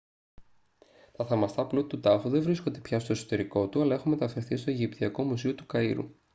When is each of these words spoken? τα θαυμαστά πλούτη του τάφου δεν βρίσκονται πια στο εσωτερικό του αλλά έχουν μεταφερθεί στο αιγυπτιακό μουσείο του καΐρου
τα 1.17 1.25
θαυμαστά 1.25 1.65
πλούτη 1.67 1.87
του 1.89 1.99
τάφου 1.99 2.29
δεν 2.29 2.41
βρίσκονται 2.41 2.79
πια 2.79 2.99
στο 2.99 3.11
εσωτερικό 3.13 3.67
του 3.69 3.81
αλλά 3.81 3.95
έχουν 3.95 4.11
μεταφερθεί 4.11 4.55
στο 4.57 4.69
αιγυπτιακό 4.71 5.23
μουσείο 5.23 5.55
του 5.55 5.65
καΐρου 5.73 6.09